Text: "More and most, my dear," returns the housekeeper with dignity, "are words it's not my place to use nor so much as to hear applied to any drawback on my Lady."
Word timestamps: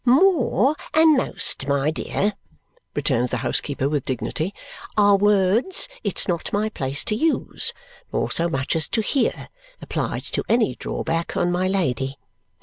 "More 0.03 0.75
and 0.95 1.15
most, 1.15 1.67
my 1.67 1.91
dear," 1.91 2.33
returns 2.95 3.29
the 3.29 3.37
housekeeper 3.45 3.87
with 3.87 4.03
dignity, 4.03 4.51
"are 4.97 5.15
words 5.15 5.87
it's 6.03 6.27
not 6.27 6.51
my 6.51 6.69
place 6.69 7.03
to 7.03 7.15
use 7.15 7.71
nor 8.11 8.31
so 8.31 8.49
much 8.49 8.75
as 8.75 8.87
to 8.87 9.01
hear 9.03 9.47
applied 9.79 10.23
to 10.23 10.43
any 10.49 10.73
drawback 10.73 11.37
on 11.37 11.51
my 11.51 11.67
Lady." 11.67 12.17